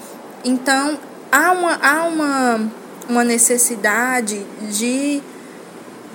Então, 0.44 0.98
há 1.32 1.52
uma, 1.52 1.76
há 1.76 2.04
uma, 2.06 2.72
uma 3.10 3.24
necessidade 3.24 4.42
de, 4.72 5.22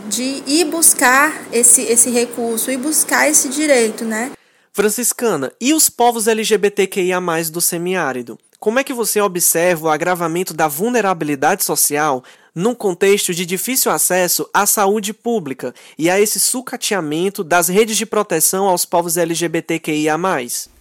de 0.08 0.42
ir 0.46 0.64
buscar 0.64 1.46
esse, 1.52 1.82
esse 1.82 2.10
recurso, 2.10 2.70
ir 2.70 2.78
buscar 2.78 3.28
esse 3.28 3.48
direito, 3.48 4.04
né? 4.04 4.32
Franciscana, 4.72 5.52
e 5.60 5.74
os 5.74 5.90
povos 5.90 6.26
LGBTQIA+, 6.26 7.20
do 7.50 7.60
semiárido? 7.60 8.38
Como 8.60 8.78
é 8.78 8.84
que 8.84 8.92
você 8.92 9.20
observa 9.20 9.86
o 9.86 9.90
agravamento 9.90 10.52
da 10.52 10.66
vulnerabilidade 10.66 11.62
social 11.62 12.24
num 12.54 12.74
contexto 12.74 13.32
de 13.32 13.46
difícil 13.46 13.92
acesso 13.92 14.48
à 14.52 14.66
saúde 14.66 15.12
pública 15.12 15.72
e 15.96 16.10
a 16.10 16.20
esse 16.20 16.40
sucateamento 16.40 17.44
das 17.44 17.68
redes 17.68 17.96
de 17.96 18.04
proteção 18.04 18.66
aos 18.66 18.84
povos 18.84 19.16
LGBTQIA. 19.16 20.16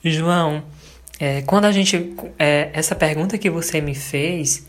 João, 0.03 0.63
é, 1.19 1.41
quando 1.43 1.65
a 1.65 1.71
gente. 1.71 2.15
É, 2.37 2.69
essa 2.73 2.95
pergunta 2.95 3.37
que 3.37 3.49
você 3.49 3.79
me 3.79 3.93
fez 3.93 4.65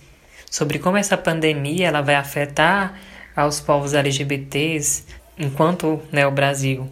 sobre 0.51 0.79
como 0.79 0.97
essa 0.97 1.17
pandemia 1.17 1.89
ela 1.89 2.01
vai 2.01 2.15
afetar 2.15 2.99
aos 3.39 3.61
povos 3.61 3.95
LGBTs 3.95 5.05
enquanto 5.39 6.03
né, 6.11 6.27
o 6.27 6.31
Brasil 6.33 6.89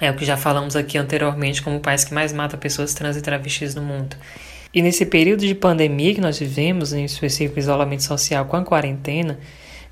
é 0.00 0.10
o 0.10 0.16
que 0.16 0.24
já 0.24 0.34
falamos 0.34 0.74
aqui 0.74 0.96
anteriormente 0.96 1.60
como 1.60 1.76
o 1.76 1.80
país 1.80 2.04
que 2.04 2.14
mais 2.14 2.32
mata 2.32 2.56
pessoas 2.56 2.94
trans 2.94 3.18
e 3.18 3.20
travestis 3.20 3.74
no 3.74 3.82
mundo. 3.82 4.16
E 4.72 4.80
nesse 4.80 5.04
período 5.04 5.46
de 5.46 5.54
pandemia 5.54 6.14
que 6.14 6.20
nós 6.22 6.38
vivemos, 6.38 6.94
em 6.94 7.04
específico 7.04 7.58
isolamento 7.58 8.02
social 8.02 8.46
com 8.46 8.56
a 8.56 8.64
quarentena, 8.64 9.38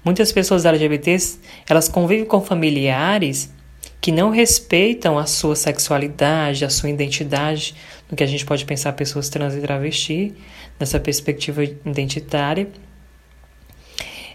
muitas 0.02 0.32
pessoas 0.32 0.64
LGBTs, 0.64 1.38
elas 1.68 1.88
convivem 1.90 2.24
com 2.24 2.40
familiares 2.40 3.52
que 4.00 4.10
não 4.10 4.30
respeitam 4.30 5.18
a 5.18 5.26
sua 5.26 5.54
sexualidade, 5.54 6.64
a 6.64 6.70
sua 6.70 6.88
identidade, 6.88 7.74
no 8.10 8.16
que 8.16 8.24
a 8.24 8.26
gente 8.26 8.46
pode 8.46 8.64
pensar 8.64 8.94
pessoas 8.94 9.28
trans 9.28 9.54
e 9.54 9.60
travesti, 9.60 10.32
nessa 10.78 10.98
perspectiva 10.98 11.62
identitária. 11.62 12.66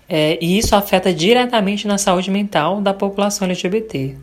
É, 0.07 0.37
e 0.39 0.57
isso 0.57 0.75
afeta 0.75 1.13
diretamente 1.13 1.87
na 1.87 1.97
saúde 1.97 2.29
mental 2.29 2.81
da 2.81 2.93
população 2.93 3.47
LGBT. 3.47 4.15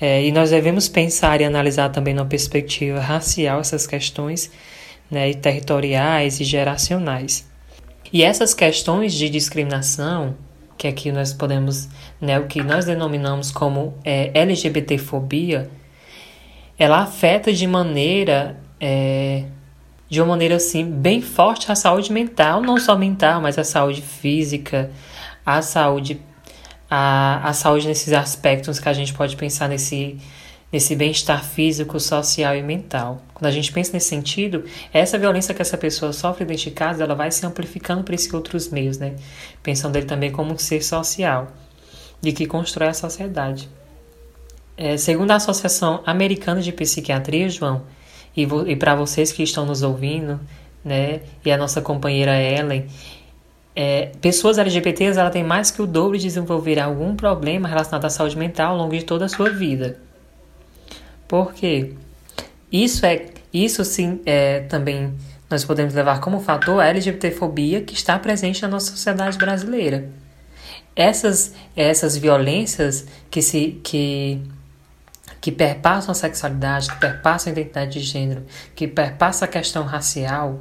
É, 0.00 0.24
e 0.24 0.32
nós 0.32 0.50
devemos 0.50 0.88
pensar 0.88 1.40
e 1.40 1.44
analisar 1.44 1.90
também 1.90 2.14
numa 2.14 2.26
perspectiva 2.26 3.00
racial 3.00 3.60
essas 3.60 3.86
questões 3.86 4.50
né, 5.10 5.32
territoriais 5.34 6.40
e 6.40 6.44
geracionais. 6.44 7.48
E 8.12 8.22
essas 8.22 8.54
questões 8.54 9.12
de 9.12 9.28
discriminação, 9.28 10.36
que 10.76 10.86
aqui 10.86 11.10
nós 11.10 11.32
podemos, 11.32 11.88
né, 12.20 12.38
o 12.38 12.46
que 12.46 12.62
nós 12.62 12.84
denominamos 12.84 13.50
como 13.50 13.94
é, 14.04 14.30
LGBTfobia, 14.32 15.68
ela 16.78 17.00
afeta 17.00 17.52
de 17.52 17.66
maneira, 17.66 18.56
é, 18.80 19.44
de 20.08 20.20
uma 20.20 20.28
maneira 20.28 20.56
assim, 20.56 20.84
bem 20.84 21.20
forte 21.20 21.70
a 21.70 21.74
saúde 21.74 22.12
mental, 22.12 22.62
não 22.62 22.78
só 22.78 22.96
mental, 22.96 23.40
mas 23.40 23.58
a 23.58 23.64
saúde 23.64 24.00
física, 24.00 24.90
a 25.44 25.60
saúde, 25.60 26.20
a, 26.90 27.48
a 27.48 27.52
saúde 27.52 27.86
nesses 27.86 28.12
aspectos 28.12 28.78
que 28.78 28.88
a 28.88 28.92
gente 28.92 29.12
pode 29.12 29.36
pensar 29.36 29.68
nesse 29.68 30.18
nesse 30.70 30.94
bem-estar 30.94 31.42
físico, 31.42 31.98
social 31.98 32.54
e 32.54 32.62
mental. 32.62 33.22
Quando 33.32 33.46
a 33.46 33.50
gente 33.50 33.72
pensa 33.72 33.92
nesse 33.92 34.08
sentido, 34.08 34.64
essa 34.92 35.18
violência 35.18 35.54
que 35.54 35.62
essa 35.62 35.78
pessoa 35.78 36.12
sofre 36.12 36.44
dentro 36.44 36.64
de 36.64 36.70
casa, 36.70 37.02
ela 37.04 37.14
vai 37.14 37.30
se 37.30 37.44
amplificando 37.46 38.04
por 38.04 38.14
esses 38.14 38.32
outros 38.32 38.68
meios, 38.68 38.98
né? 38.98 39.16
Pensando 39.62 39.96
ele 39.96 40.06
também 40.06 40.30
como 40.30 40.52
um 40.52 40.58
ser 40.58 40.82
social, 40.82 41.48
de 42.20 42.32
que 42.32 42.46
constrói 42.46 42.88
a 42.88 42.94
sociedade. 42.94 43.68
É, 44.76 44.96
segundo 44.96 45.30
a 45.30 45.36
Associação 45.36 46.02
Americana 46.04 46.60
de 46.60 46.70
Psiquiatria, 46.70 47.48
João, 47.48 47.82
e, 48.42 48.72
e 48.72 48.76
para 48.76 48.94
vocês 48.94 49.32
que 49.32 49.42
estão 49.42 49.66
nos 49.66 49.82
ouvindo, 49.82 50.40
né, 50.84 51.20
e 51.44 51.50
a 51.50 51.56
nossa 51.56 51.80
companheira 51.80 52.40
Ellen, 52.40 52.86
é, 53.74 54.10
pessoas 54.20 54.58
LGBTs 54.58 55.18
ela 55.18 55.30
tem 55.30 55.44
mais 55.44 55.70
que 55.70 55.80
o 55.80 55.86
dobro 55.86 56.16
de 56.16 56.24
desenvolver 56.24 56.80
algum 56.80 57.14
problema 57.14 57.68
relacionado 57.68 58.04
à 58.04 58.10
saúde 58.10 58.36
mental 58.36 58.72
ao 58.72 58.78
longo 58.78 58.96
de 58.96 59.04
toda 59.04 59.24
a 59.24 59.28
sua 59.28 59.50
vida. 59.50 59.98
Porque 61.28 61.92
isso 62.72 63.06
é 63.06 63.26
isso 63.52 63.84
sim 63.84 64.20
é 64.26 64.60
também 64.60 65.14
nós 65.48 65.64
podemos 65.64 65.94
levar 65.94 66.20
como 66.20 66.40
fator 66.40 66.80
a 66.80 66.88
LGBTfobia 66.88 67.82
que 67.82 67.94
está 67.94 68.18
presente 68.18 68.62
na 68.62 68.68
nossa 68.68 68.90
sociedade 68.90 69.38
brasileira. 69.38 70.10
Essas 70.96 71.54
essas 71.76 72.16
violências 72.16 73.06
que 73.30 73.40
se 73.40 73.80
que 73.84 74.42
que 75.40 75.52
perpassam 75.52 76.12
a 76.12 76.14
sexualidade, 76.14 76.90
que 76.90 76.98
perpassam 76.98 77.50
a 77.50 77.52
identidade 77.52 77.92
de 77.92 78.00
gênero, 78.00 78.44
que 78.74 78.88
perpassam 78.88 79.46
a 79.46 79.50
questão 79.50 79.84
racial, 79.84 80.60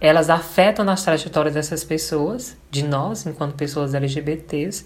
elas 0.00 0.30
afetam 0.30 0.84
nas 0.84 1.02
trajetórias 1.02 1.54
dessas 1.54 1.82
pessoas, 1.82 2.56
de 2.70 2.84
nós, 2.84 3.26
enquanto 3.26 3.54
pessoas 3.54 3.94
LGBTs, 3.94 4.84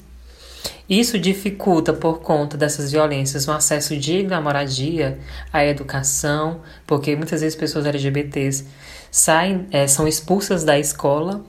isso 0.89 1.19
dificulta, 1.19 1.93
por 1.93 2.21
conta 2.21 2.57
dessas 2.57 2.93
violências, 2.93 3.49
um 3.49 3.53
acesso 3.53 3.97
digno 3.97 4.35
à 4.35 4.41
moradia, 4.41 5.19
à 5.53 5.65
educação, 5.65 6.61
porque 6.87 7.17
muitas 7.17 7.41
vezes 7.41 7.57
pessoas 7.57 7.87
LGBTs 7.87 8.67
saem, 9.11 9.67
é, 9.71 9.87
são 9.87 10.07
expulsas 10.07 10.65
da 10.65 10.79
escola 10.79 11.45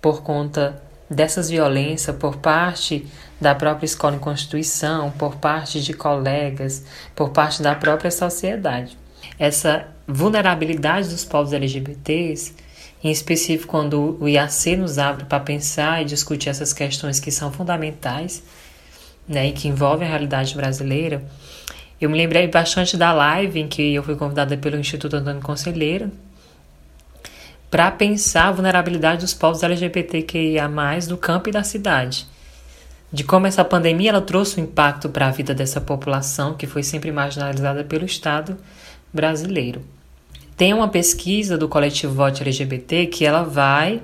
por 0.00 0.22
conta 0.22 0.82
dessas 1.10 1.48
violências 1.48 2.14
por 2.16 2.36
parte 2.36 3.06
da 3.40 3.54
própria 3.54 3.86
escola 3.86 4.16
em 4.16 4.18
constituição, 4.18 5.10
por 5.12 5.36
parte 5.36 5.80
de 5.80 5.92
colegas, 5.92 6.84
por 7.14 7.30
parte 7.30 7.62
da 7.62 7.74
própria 7.74 8.10
sociedade. 8.10 8.98
Essa 9.38 9.86
vulnerabilidade 10.06 11.08
dos 11.08 11.24
povos 11.24 11.52
LGBTs 11.52 12.54
em 13.02 13.10
específico 13.10 13.70
quando 13.70 14.16
o 14.20 14.28
IAC 14.28 14.76
nos 14.76 14.98
abre 14.98 15.24
para 15.24 15.40
pensar 15.40 16.02
e 16.02 16.04
discutir 16.04 16.48
essas 16.48 16.72
questões 16.72 17.20
que 17.20 17.30
são 17.30 17.52
fundamentais 17.52 18.42
né, 19.26 19.48
e 19.48 19.52
que 19.52 19.68
envolvem 19.68 20.06
a 20.06 20.10
realidade 20.10 20.54
brasileira, 20.54 21.22
eu 22.00 22.08
me 22.08 22.16
lembrei 22.16 22.48
bastante 22.48 22.96
da 22.96 23.12
live 23.12 23.60
em 23.60 23.68
que 23.68 23.94
eu 23.94 24.02
fui 24.02 24.16
convidada 24.16 24.56
pelo 24.56 24.76
Instituto 24.76 25.16
Antônio 25.16 25.42
Conselheiro 25.42 26.10
para 27.70 27.90
pensar 27.90 28.48
a 28.48 28.52
vulnerabilidade 28.52 29.20
dos 29.20 29.34
povos 29.34 29.62
LGBTQIA+, 29.62 30.68
do 31.08 31.16
campo 31.16 31.48
e 31.48 31.52
da 31.52 31.62
cidade. 31.62 32.26
De 33.12 33.24
como 33.24 33.46
essa 33.46 33.64
pandemia 33.64 34.10
ela 34.10 34.20
trouxe 34.20 34.60
um 34.60 34.64
impacto 34.64 35.08
para 35.08 35.28
a 35.28 35.30
vida 35.30 35.54
dessa 35.54 35.80
população 35.80 36.54
que 36.54 36.66
foi 36.66 36.82
sempre 36.82 37.10
marginalizada 37.10 37.84
pelo 37.84 38.04
Estado 38.04 38.56
brasileiro. 39.12 39.82
Tem 40.56 40.74
uma 40.74 40.88
pesquisa 40.88 41.56
do 41.56 41.68
coletivo 41.68 42.14
Vote 42.14 42.42
LGBT 42.42 43.06
que 43.06 43.24
ela 43.24 43.42
vai 43.42 44.02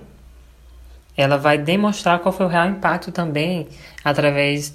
ela 1.16 1.36
vai 1.36 1.56
demonstrar 1.56 2.18
qual 2.18 2.32
foi 2.32 2.46
o 2.46 2.48
real 2.48 2.68
impacto 2.68 3.12
também 3.12 3.68
através 4.04 4.74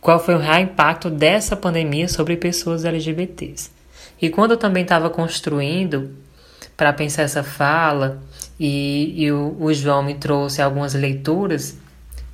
qual 0.00 0.18
foi 0.18 0.34
o 0.34 0.38
real 0.38 0.60
impacto 0.60 1.10
dessa 1.10 1.56
pandemia 1.56 2.08
sobre 2.08 2.36
pessoas 2.36 2.84
LGBTs. 2.84 3.70
E 4.20 4.30
quando 4.30 4.52
eu 4.52 4.56
também 4.56 4.82
estava 4.82 5.10
construindo 5.10 6.14
para 6.78 6.92
pensar 6.92 7.24
essa 7.24 7.42
fala 7.42 8.22
e, 8.58 9.24
e 9.24 9.32
o, 9.32 9.56
o 9.58 9.74
João 9.74 10.00
me 10.00 10.14
trouxe 10.14 10.62
algumas 10.62 10.94
leituras 10.94 11.76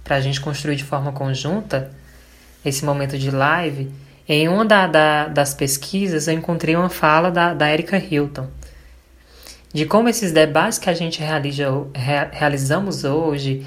para 0.04 0.16
a 0.16 0.20
gente 0.20 0.38
construir 0.38 0.76
de 0.76 0.84
forma 0.84 1.12
conjunta 1.12 1.90
esse 2.62 2.84
momento 2.84 3.18
de 3.18 3.30
live, 3.30 3.90
em 4.28 4.46
uma 4.46 4.64
da, 4.64 4.86
da, 4.86 5.28
das 5.28 5.54
pesquisas 5.54 6.28
eu 6.28 6.34
encontrei 6.34 6.76
uma 6.76 6.90
fala 6.90 7.30
da, 7.30 7.54
da 7.54 7.72
Erika 7.72 7.96
Hilton, 7.96 8.46
de 9.72 9.86
como 9.86 10.10
esses 10.10 10.30
debates 10.30 10.78
que 10.78 10.90
a 10.90 10.94
gente 10.94 11.20
realiza, 11.20 11.66
realizamos 12.30 13.02
hoje, 13.02 13.66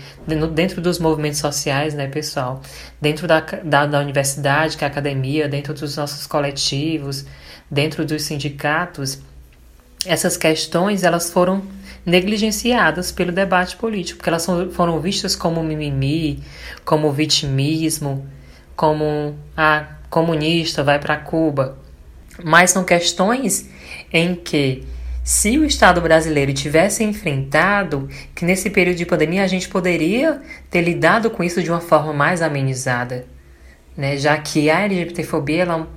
dentro 0.54 0.80
dos 0.80 1.00
movimentos 1.00 1.40
sociais, 1.40 1.96
né, 1.96 2.08
pessoal? 2.08 2.62
Dentro 3.02 3.28
da, 3.28 3.40
da, 3.42 3.86
da 3.88 4.00
universidade, 4.00 4.78
que 4.78 4.86
é 4.86 4.88
a 4.88 4.92
academia, 4.92 5.50
dentro 5.50 5.74
dos 5.74 5.98
nossos 5.98 6.26
coletivos, 6.26 7.26
dentro 7.70 8.06
dos 8.06 8.24
sindicatos, 8.24 9.20
essas 10.08 10.38
questões 10.38 11.04
elas 11.04 11.30
foram 11.32 11.64
negligenciadas 12.06 13.12
pelo 13.12 13.32
debate 13.32 13.76
político, 13.76 14.18
porque 14.18 14.30
elas 14.30 14.48
foram 14.72 15.00
vistas 15.02 15.36
como 15.36 15.62
mimimi, 15.62 16.42
como 16.86 17.12
vitimismo, 17.12 18.26
como 18.78 19.36
a 19.56 19.78
ah, 19.80 19.88
comunista 20.10 20.84
vai 20.84 21.00
para 21.00 21.18
Cuba. 21.18 21.78
Mas 22.44 22.72
são 22.72 22.84
questões 22.84 23.70
em 24.14 24.36
que 24.36 24.86
se 25.22 25.58
o 25.58 25.66
Estado 25.66 26.00
brasileiro 26.00 26.54
tivesse 26.54 27.04
enfrentado, 27.04 28.08
que 28.34 28.46
nesse 28.46 28.70
período 28.70 28.96
de 28.96 29.06
pandemia 29.06 29.44
a 29.44 29.48
gente 29.48 29.68
poderia 29.68 30.42
ter 30.72 30.80
lidado 30.80 31.30
com 31.30 31.44
isso 31.44 31.62
de 31.62 31.70
uma 31.70 31.82
forma 31.82 32.14
mais 32.14 32.42
amenizada, 32.42 33.26
né? 33.98 34.16
já 34.16 34.38
que 34.38 34.70
a 34.70 34.86
LGBTfobia 34.86 35.64
ela, 35.64 35.90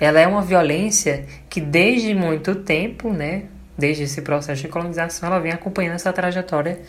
ela 0.00 0.18
é 0.18 0.26
uma 0.26 0.42
violência 0.42 1.24
que 1.48 1.60
desde 1.60 2.12
muito 2.12 2.56
tempo, 2.56 3.12
né, 3.12 3.44
desde 3.76 4.04
esse 4.04 4.22
processo 4.22 4.62
de 4.62 4.68
colonização, 4.68 5.28
ela 5.28 5.38
vem 5.38 5.52
acompanhando 5.52 5.94
essa 5.94 6.12
trajetória 6.12 6.80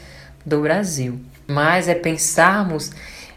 do 0.46 0.62
Brasil. 0.62 1.20
Mas 1.48 1.88
é 1.88 1.96
pensarmos 1.96 2.92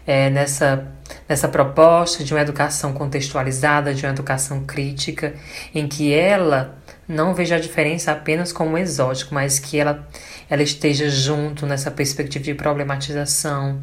é, 0.05 0.29
nessa, 0.29 0.87
nessa 1.27 1.47
proposta 1.47 2.23
de 2.23 2.33
uma 2.33 2.41
educação 2.41 2.93
contextualizada, 2.93 3.93
de 3.93 4.05
uma 4.05 4.11
educação 4.11 4.63
crítica, 4.63 5.33
em 5.73 5.87
que 5.87 6.13
ela 6.13 6.77
não 7.07 7.33
veja 7.33 7.55
a 7.55 7.59
diferença 7.59 8.11
apenas 8.11 8.51
como 8.51 8.77
exótico, 8.77 9.33
mas 9.33 9.59
que 9.59 9.79
ela, 9.79 10.07
ela 10.49 10.63
esteja 10.63 11.09
junto 11.09 11.65
nessa 11.65 11.89
perspectiva 11.89 12.43
de 12.43 12.53
problematização. 12.53 13.81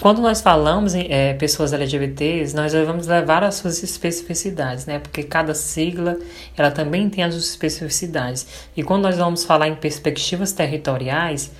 Quando 0.00 0.22
nós 0.22 0.40
falamos 0.40 0.94
em 0.94 1.10
é, 1.10 1.34
pessoas 1.34 1.72
LGBTs, 1.72 2.54
nós 2.54 2.72
vamos 2.72 3.08
levar 3.08 3.42
as 3.42 3.56
suas 3.56 3.82
especificidades, 3.82 4.86
né? 4.86 5.00
Porque 5.00 5.24
cada 5.24 5.54
sigla, 5.54 6.16
ela 6.56 6.70
também 6.70 7.10
tem 7.10 7.24
as 7.24 7.34
suas 7.34 7.48
especificidades. 7.48 8.46
E 8.76 8.82
quando 8.84 9.02
nós 9.02 9.16
vamos 9.16 9.44
falar 9.44 9.66
em 9.66 9.74
perspectivas 9.74 10.52
territoriais, 10.52 11.50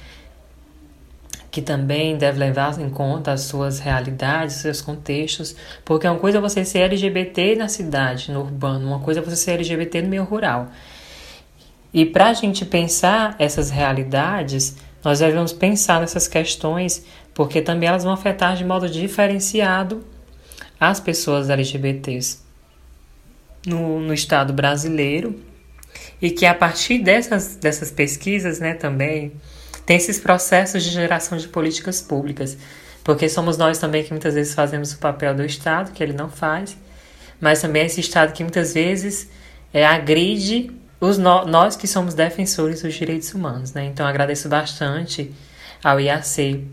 que 1.51 1.61
também 1.61 2.17
deve 2.17 2.39
levar 2.39 2.79
em 2.81 2.89
conta 2.89 3.33
as 3.33 3.41
suas 3.41 3.81
realidades, 3.81 4.57
seus 4.57 4.81
contextos, 4.81 5.57
porque 5.85 6.07
uma 6.07 6.19
coisa 6.19 6.39
é 6.39 6.41
você 6.41 6.65
ser 6.65 6.81
LGBT 6.81 7.57
na 7.57 7.67
cidade, 7.67 8.31
no 8.31 8.43
urbano, 8.43 8.87
uma 8.87 9.01
coisa 9.01 9.19
é 9.19 9.23
você 9.23 9.35
ser 9.35 9.53
LGBT 9.53 10.03
no 10.03 10.09
meio 10.09 10.23
rural. 10.23 10.69
E 11.93 12.07
para 12.07 12.29
a 12.29 12.35
gente 12.35 12.65
pensar 12.65 13.35
essas 13.39 13.71
realidades, 13.71 14.77
nós 15.03 15.21
devemos 15.21 15.53
pensar 15.53 16.01
nessas 16.01 16.29
questões, 16.29 17.05
porque 17.39 17.63
também 17.63 17.89
elas 17.89 18.03
vão 18.03 18.13
afetar 18.13 18.57
de 18.57 18.65
modo 18.65 18.91
diferenciado 18.91 20.05
as 20.81 20.99
pessoas 20.99 21.49
LGBTs 21.49 22.41
no, 23.65 24.01
no 24.01 24.13
Estado 24.13 24.53
brasileiro, 24.53 25.41
e 26.21 26.33
que 26.33 26.45
a 26.45 26.53
partir 26.53 26.99
dessas, 26.99 27.55
dessas 27.55 27.93
pesquisas, 27.93 28.59
né, 28.59 28.75
também 28.75 29.31
tem 29.87 29.97
esses 29.97 30.19
processos 30.19 30.83
de 30.83 30.91
geração 30.91 31.39
de 31.39 31.47
políticas 31.47 32.03
públicas, 32.03 32.59
porque 33.05 33.29
somos 33.29 33.57
nós 33.57 33.79
também 33.79 34.03
que 34.03 34.11
muitas 34.11 34.35
vezes 34.35 34.53
fazemos 34.53 34.93
o 34.93 34.99
papel 34.99 35.33
do 35.33 35.45
Estado, 35.45 35.93
que 35.93 36.03
ele 36.03 36.15
não 36.15 36.29
faz, 36.29 36.77
mas 37.41 37.61
também 37.61 37.83
é 37.83 37.87
esse 37.87 38.01
Estado 38.01 38.33
que 38.33 38.43
muitas 38.43 38.75
vezes 38.75 39.31
é, 39.73 39.87
agride 39.87 40.73
os 41.01 41.19
no, 41.19 41.47
nós 41.47 41.77
que 41.77 41.87
somos 41.87 42.15
defensores 42.15 42.83
dos 42.83 42.95
direitos 42.95 43.33
humanos. 43.33 43.73
Né? 43.73 43.85
Então 43.85 44.05
agradeço 44.05 44.49
bastante 44.49 45.33
ao 45.85 46.01
IAC 46.01 46.67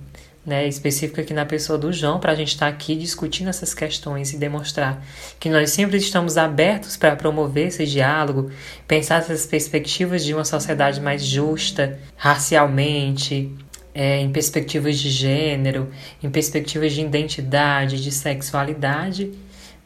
né, 0.45 0.67
específico 0.67 1.19
aqui 1.19 1.33
na 1.33 1.45
pessoa 1.45 1.77
do 1.77 1.91
João, 1.91 2.19
para 2.19 2.31
a 2.31 2.35
gente 2.35 2.49
estar 2.49 2.67
tá 2.67 2.71
aqui 2.71 2.95
discutindo 2.95 3.49
essas 3.49 3.73
questões 3.73 4.31
e 4.31 4.37
demonstrar 4.37 5.03
que 5.39 5.49
nós 5.49 5.71
sempre 5.71 5.97
estamos 5.97 6.37
abertos 6.37 6.95
para 6.95 7.15
promover 7.15 7.67
esse 7.67 7.85
diálogo, 7.85 8.51
pensar 8.87 9.17
essas 9.17 9.45
perspectivas 9.45 10.23
de 10.23 10.33
uma 10.33 10.45
sociedade 10.45 11.01
mais 11.01 11.25
justa, 11.25 11.97
racialmente, 12.15 13.51
é, 13.93 14.19
em 14.19 14.31
perspectivas 14.31 14.99
de 14.99 15.09
gênero, 15.09 15.89
em 16.21 16.29
perspectivas 16.29 16.93
de 16.93 17.01
identidade, 17.01 18.03
de 18.03 18.11
sexualidade, 18.11 19.31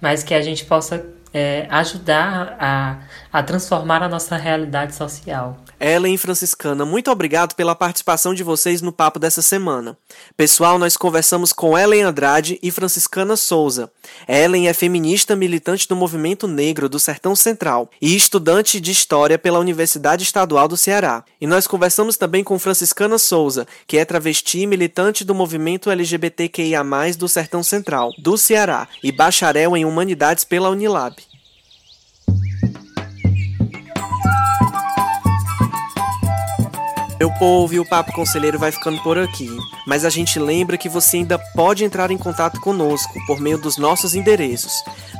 mas 0.01 0.23
que 0.23 0.33
a 0.33 0.41
gente 0.41 0.65
possa 0.65 1.05
é, 1.33 1.67
ajudar 1.69 2.57
a, 2.59 2.99
a 3.31 3.43
transformar 3.43 4.01
a 4.01 4.09
nossa 4.09 4.35
realidade 4.35 4.95
social. 4.95 5.57
Ellen 5.79 6.17
Franciscana, 6.17 6.83
muito 6.83 7.09
obrigado 7.09 7.55
pela 7.55 7.73
participação 7.73 8.33
de 8.33 8.43
vocês 8.43 8.81
no 8.81 8.91
papo 8.91 9.17
dessa 9.17 9.41
semana. 9.41 9.97
Pessoal, 10.35 10.77
nós 10.77 10.97
conversamos 10.97 11.53
com 11.53 11.77
Ellen 11.77 12.03
Andrade 12.03 12.59
e 12.61 12.69
Franciscana 12.69 13.37
Souza. 13.37 13.89
Ellen 14.27 14.67
é 14.67 14.73
feminista 14.73 15.37
militante 15.37 15.87
do 15.87 15.95
movimento 15.95 16.49
negro 16.49 16.89
do 16.89 16.99
Sertão 16.99 17.33
Central 17.33 17.89
e 18.01 18.13
estudante 18.13 18.81
de 18.81 18.91
História 18.91 19.39
pela 19.39 19.59
Universidade 19.59 20.23
Estadual 20.23 20.67
do 20.67 20.75
Ceará. 20.75 21.23
E 21.39 21.47
nós 21.47 21.65
conversamos 21.65 22.17
também 22.17 22.43
com 22.43 22.59
Franciscana 22.59 23.17
Souza, 23.17 23.65
que 23.87 23.97
é 23.97 24.03
travesti 24.03 24.67
militante 24.67 25.23
do 25.23 25.33
movimento 25.33 25.89
LGBTQIA+, 25.89 26.83
do 27.17 27.29
Sertão 27.29 27.63
Central, 27.63 28.11
do 28.17 28.37
Ceará, 28.37 28.85
e 29.01 29.13
bacharel 29.13 29.77
em 29.77 29.85
Humanidades 29.85 30.43
pela 30.43 30.69
Unilab. 30.69 31.28
Meu 37.19 37.29
povo 37.31 37.73
e 37.73 37.79
o 37.81 37.85
Papo 37.85 38.13
Conselheiro 38.13 38.57
vai 38.57 38.71
ficando 38.71 39.03
por 39.03 39.17
aqui, 39.19 39.49
mas 39.85 40.05
a 40.05 40.09
gente 40.09 40.39
lembra 40.39 40.77
que 40.77 40.87
você 40.87 41.17
ainda 41.17 41.37
pode 41.37 41.83
entrar 41.83 42.11
em 42.11 42.17
contato 42.17 42.61
conosco 42.61 43.13
por 43.27 43.41
meio 43.41 43.57
dos 43.57 43.77
nossos 43.77 44.15
endereços. 44.15 44.71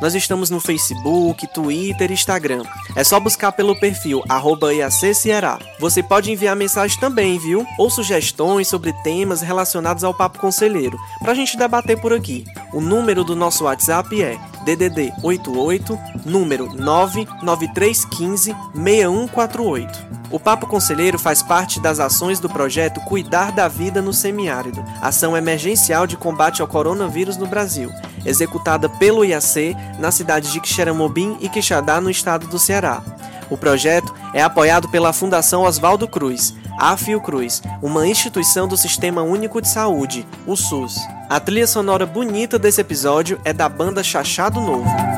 Nós 0.02 0.16
estamos 0.16 0.50
no 0.50 0.62
Facebook, 0.62 1.46
Twitter 1.54 2.10
e 2.10 2.14
Instagram. 2.14 2.64
É 2.96 3.04
só 3.04 3.20
buscar 3.20 3.52
pelo 3.52 3.78
perfil 3.78 4.24
@iacceará. 4.30 5.60
Você 5.78 6.02
pode 6.02 6.32
enviar 6.32 6.56
mensagem 6.56 6.98
também, 7.02 7.38
viu? 7.38 7.66
Ou 7.78 7.90
sugestões 7.90 8.70
sobre 8.70 8.94
temas 9.04 9.42
relacionados 9.42 10.06
ao 10.06 10.14
Papo 10.14 10.40
Conselheiro, 10.40 10.98
pra 11.20 11.34
gente 11.34 11.58
debater 11.58 12.00
por 12.00 12.14
aqui. 12.14 12.46
O 12.72 12.80
número 12.80 13.26
do 13.26 13.36
nosso 13.36 13.66
WhatsApp 13.66 14.24
é 14.24 14.40
DDD 14.64 15.14
88, 15.24 16.00
número 16.26 16.74
99315 16.76 18.56
6148. 18.74 20.20
O 20.32 20.40
Papo 20.40 20.68
Conselheiro 20.68 21.18
faz 21.18 21.42
parte 21.42 21.80
das 21.80 22.00
ações 22.00 22.40
do 22.40 22.48
projeto 22.48 23.00
Cuidar 23.02 23.52
da 23.52 23.68
Vida 23.68 24.02
no 24.02 24.14
Semiárido, 24.14 24.84
ação 25.02 25.36
emergencial 25.36 26.06
de 26.06 26.16
combate 26.16 26.62
ao 26.62 26.68
coronavírus 26.68 27.36
no 27.36 27.48
Brasil, 27.48 27.92
executada 28.24 28.88
pelo 28.88 29.26
IAC 29.26 29.76
na 29.98 30.12
cidade 30.12 30.52
de 30.52 30.60
Quixeramobim 30.60 31.38
e 31.40 31.50
Quixadá, 31.50 32.00
no 32.00 32.12
estado 32.12 32.48
do 32.48 32.60
Ceará. 32.60 33.02
O 33.50 33.58
projeto 33.58 34.14
é 34.34 34.44
apoiado 34.44 34.88
pela 34.90 35.12
Fundação 35.12 35.64
Oswaldo 35.64 36.08
Cruz, 36.08 36.54
a 36.80 36.96
Fiocruz, 36.96 37.62
uma 37.82 38.08
instituição 38.08 38.66
do 38.66 38.78
Sistema 38.78 39.22
Único 39.22 39.62
de 39.62 39.68
Saúde, 39.68 40.26
o 40.48 40.56
SUS. 40.56 40.96
A 41.30 41.38
trilha 41.38 41.68
sonora 41.68 42.06
bonita 42.06 42.58
desse 42.58 42.80
episódio 42.80 43.40
é 43.44 43.52
da 43.52 43.68
banda 43.68 44.02
Chachado 44.02 44.62
Novo. 44.62 45.09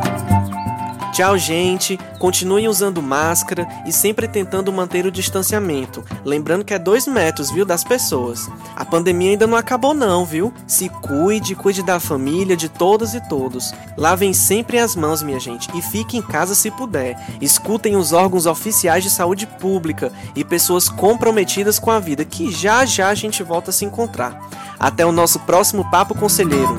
Tchau, 1.12 1.38
gente. 1.38 2.00
Continuem 2.18 2.70
usando 2.70 3.02
máscara 3.02 3.68
e 3.86 3.92
sempre 3.92 4.28
tentando 4.28 4.72
manter 4.72 5.06
o 5.06 5.12
distanciamento. 5.12 6.06
Lembrando 6.24 6.64
que 6.64 6.74
é 6.74 6.80
dois 6.80 7.06
metros, 7.06 7.52
viu, 7.52 7.66
das 7.66 7.84
pessoas. 7.84 8.50
A 8.76 8.86
pandemia 8.86 9.32
ainda 9.32 9.46
não 9.46 9.58
acabou, 9.58 9.94
não, 9.94 10.24
viu? 10.24 10.54
Se 10.66 10.88
cuide, 10.88 11.54
cuide 11.54 11.84
da 11.84 12.00
família, 12.00 12.56
de 12.56 12.70
todas 12.70 13.14
e 13.14 13.28
todos. 13.28 13.74
Lavem 13.98 14.34
sempre 14.34 14.80
as 14.80 14.96
mãos, 14.96 15.22
minha 15.22 15.40
gente, 15.40 15.70
e 15.78 15.82
fique 15.82 16.18
em 16.18 16.22
casa 16.22 16.56
se 16.56 16.72
puder. 16.72 17.20
Escutem 17.42 17.98
os 17.98 18.14
órgãos 18.14 18.46
oficiais 18.46 19.04
de 19.04 19.10
saúde 19.10 19.46
pública 19.46 20.14
e 20.34 20.46
pessoas 20.46 20.88
comprometidas 20.88 21.78
com 21.78 21.92
a 21.92 22.00
vida, 22.00 22.24
que 22.24 22.52
já 22.52 22.86
já 22.86 23.10
a 23.10 23.16
gente 23.16 23.44
volta 23.44 23.72
a 23.72 23.74
se 23.74 23.84
encontrar. 23.84 24.50
Até 24.80 25.06
o 25.06 25.12
nosso 25.12 25.40
próximo 25.42 25.90
Papo 25.92 26.16
Conselheiro. 26.16 26.76